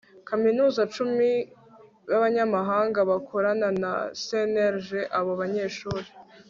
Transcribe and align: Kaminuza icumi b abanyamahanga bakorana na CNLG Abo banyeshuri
Kaminuza 0.29 0.79
icumi 0.87 1.29
b 2.07 2.11
abanyamahanga 2.17 2.99
bakorana 3.11 3.67
na 3.81 3.93
CNLG 4.23 4.87
Abo 5.17 5.31
banyeshuri 5.41 6.07